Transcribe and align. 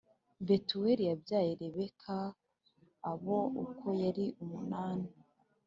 Betuweli 0.47 1.03
yabyaye 1.09 1.51
Rebeka 1.59 2.17
Abo 3.11 3.39
uko 3.65 3.87
ari 4.07 4.25
umunani 4.43 5.07